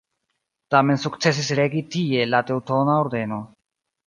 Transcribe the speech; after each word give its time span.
Tamen 0.75 0.97
sukcesis 1.03 1.51
regi 1.59 1.83
tie 1.97 2.25
la 2.31 2.41
Teŭtona 2.49 2.97
Ordeno. 3.05 3.41